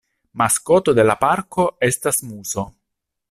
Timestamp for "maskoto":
0.41-0.95